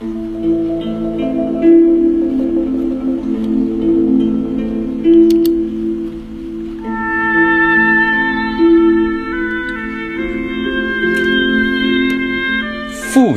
[0.00, 0.04] 父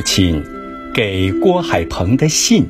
[0.06, 0.44] 亲
[0.94, 2.70] 给郭海鹏的信。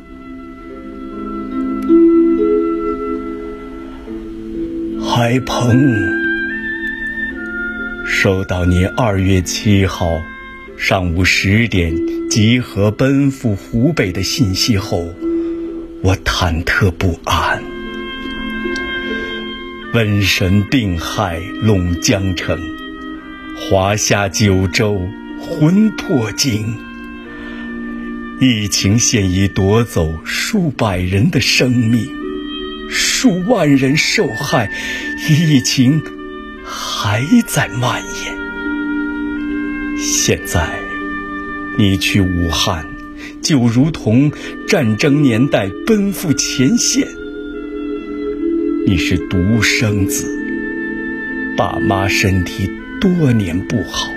[5.03, 5.93] 海鹏，
[8.05, 10.23] 收到你二月七号
[10.77, 11.93] 上午十点
[12.31, 15.13] 集合奔赴湖北的信息后，
[16.01, 17.61] 我忐忑不安。
[19.91, 22.57] 瘟神病害陇江城，
[23.57, 25.01] 华夏九州
[25.41, 26.77] 魂魄惊。
[28.39, 32.07] 疫情现已夺走数百人的生命，
[32.89, 34.71] 数万人受害，
[35.29, 36.01] 疫情
[36.63, 38.37] 还在蔓延。
[39.99, 40.79] 现在，
[41.81, 42.85] 你去武汉，
[43.41, 44.31] 就如同
[44.67, 47.07] 战争年代奔赴前线。
[48.85, 50.27] 你是独生子，
[51.57, 52.69] 爸妈身体
[53.01, 54.11] 多年不好，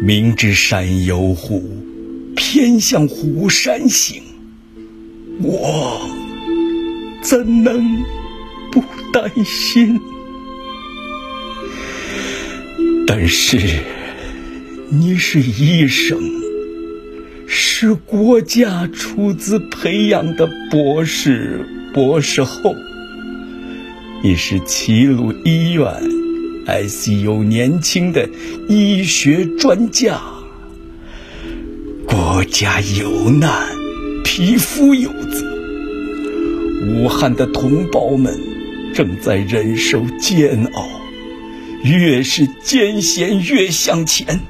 [0.00, 1.68] 明知山有虎。
[2.36, 4.22] 偏向虎山行，
[5.42, 6.08] 我
[7.20, 8.00] 怎能
[8.70, 8.80] 不
[9.12, 9.98] 担心？
[13.08, 13.58] 但是
[14.88, 16.18] 你是医生，
[17.46, 22.74] 是国家出资培养的博士、博士后，
[24.22, 25.86] 你是齐鲁医院
[26.66, 28.28] ICU 年轻的
[28.68, 30.20] 医学专家。
[32.06, 33.68] 国家有难，
[34.24, 35.54] 匹夫有责。
[36.86, 38.38] 武汉的同胞们
[38.94, 40.88] 正在忍受煎熬，
[41.82, 44.40] 越是艰险越向前。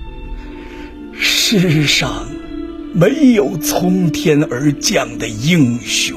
[1.17, 2.27] 世上
[2.95, 6.17] 没有从天而降的英雄，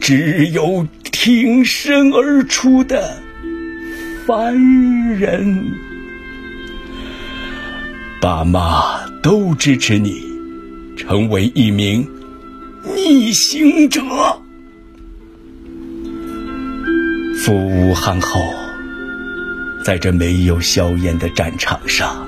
[0.00, 3.20] 只有挺身而出的
[4.26, 4.54] 凡
[5.18, 5.72] 人。
[8.20, 9.10] 爸妈。
[9.22, 10.22] 都支持你
[10.96, 12.08] 成为一名
[12.96, 14.00] 逆行者。
[17.44, 18.40] 赴武汉后，
[19.84, 22.26] 在这没有硝烟的战场上，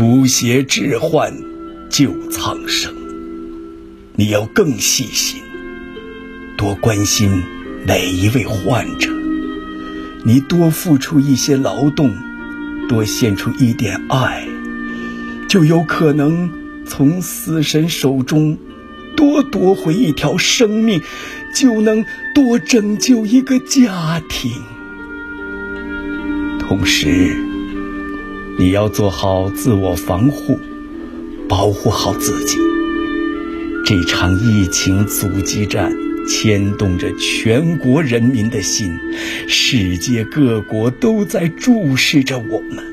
[0.00, 1.30] 除邪治患，
[1.90, 2.90] 救苍生。
[4.14, 5.42] 你要更细心，
[6.56, 7.42] 多关心
[7.86, 9.10] 每一位患者。
[10.24, 12.16] 你多付出一些劳动，
[12.88, 14.48] 多献出一点爱。
[15.50, 16.48] 就有可能
[16.86, 18.56] 从死神手中
[19.14, 21.02] 多夺回一条生命，
[21.54, 24.50] 就能多拯救一个家庭。
[26.58, 27.36] 同时，
[28.60, 30.60] 你要做好自我防护，
[31.48, 32.58] 保护好自己。
[33.86, 35.90] 这场疫情阻击战
[36.28, 38.98] 牵动着全国人民的心，
[39.48, 42.84] 世界各国都在注视着我们。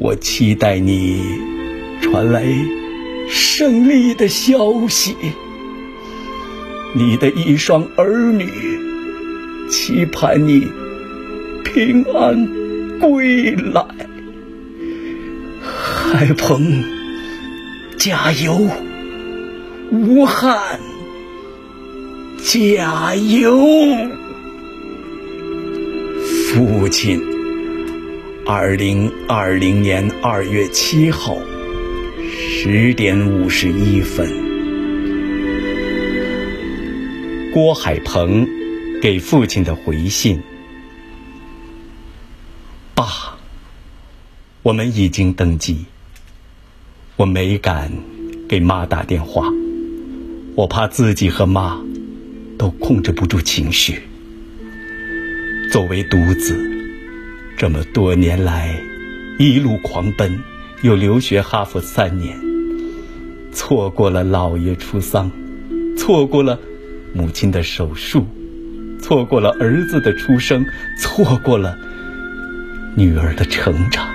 [0.00, 1.22] 我期待你。
[2.02, 2.44] 传来
[3.30, 5.14] 胜利的消息，
[6.96, 8.48] 你的一双儿女
[9.70, 10.66] 期盼你
[11.62, 12.48] 平安
[12.98, 13.84] 归来。
[16.16, 16.84] 海鹏，
[17.98, 18.68] 加油！
[19.90, 20.78] 武汉，
[22.40, 23.58] 加油！
[26.46, 27.20] 父亲，
[28.46, 31.36] 二零二零年二月七号。
[32.20, 34.30] 十点五十一分，
[37.52, 38.46] 郭海鹏
[39.02, 40.40] 给父亲的回信：
[42.94, 43.36] 爸，
[44.62, 45.86] 我们已经登记。
[47.16, 47.92] 我没敢
[48.48, 49.48] 给妈打电话，
[50.56, 51.80] 我怕自己和妈
[52.58, 54.00] 都控制不住情绪。
[55.70, 56.58] 作为独子，
[57.56, 58.74] 这么多年来
[59.38, 60.40] 一路狂奔，
[60.82, 62.36] 又留学哈佛三年。
[63.52, 65.30] 错过了姥爷出丧，
[65.96, 66.58] 错过了
[67.12, 68.26] 母亲的手术，
[69.00, 70.66] 错过了儿子的出生，
[70.98, 71.78] 错过了
[72.96, 74.08] 女儿的成长。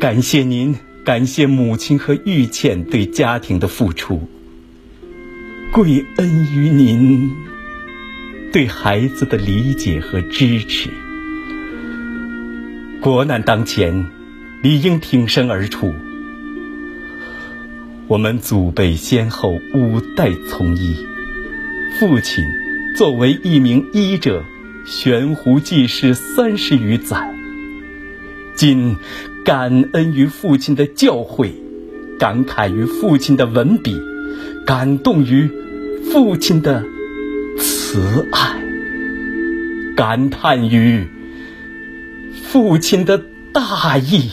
[0.00, 4.28] 感谢您，感谢母亲和玉倩对家庭的付出，
[5.72, 7.30] 贵恩于您
[8.52, 10.90] 对孩子的理解和支持。
[13.00, 14.06] 国难当前，
[14.64, 15.94] 理应挺身而出。
[18.08, 21.06] 我们祖辈先后五代从医，
[22.00, 22.44] 父亲
[22.96, 24.44] 作为一名医者，
[24.84, 27.32] 悬壶济世三十余载。
[28.56, 28.96] 今
[29.46, 31.52] 感恩于父亲的教诲，
[32.18, 33.96] 感慨于父亲的文笔，
[34.66, 35.48] 感动于
[36.10, 36.82] 父亲的
[37.56, 38.60] 慈爱，
[39.94, 41.06] 感叹于
[42.42, 43.22] 父亲的
[43.54, 44.30] 大义。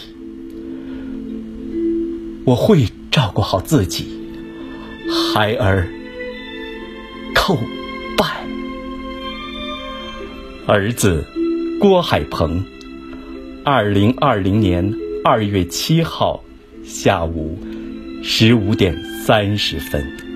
[2.43, 4.07] 我会照顾好自己，
[5.35, 5.87] 孩儿
[7.35, 7.55] 叩
[8.17, 8.47] 拜。
[10.65, 11.23] 儿子
[11.79, 12.65] 郭海鹏，
[13.63, 16.43] 二零二零年二月七号
[16.83, 17.57] 下午
[18.21, 18.93] 十五点
[19.25, 20.32] 三十分。